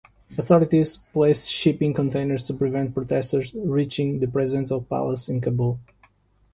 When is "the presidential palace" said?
4.19-5.29